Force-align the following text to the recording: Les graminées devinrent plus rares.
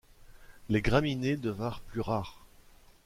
Les 0.69 0.81
graminées 0.81 1.37
devinrent 1.37 1.81
plus 1.81 2.01
rares. 2.01 2.43